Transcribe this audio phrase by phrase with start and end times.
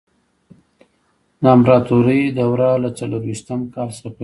[1.41, 4.19] د امپراتورۍ دوره له څلور ویشتم کال څخه پیل شوه.